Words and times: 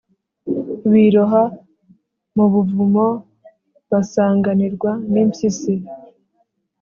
biroha 0.91 1.43
mu 2.35 2.45
buvumo, 2.53 3.07
basanganirwa 3.89 4.91
n’impyisi. 5.11 5.73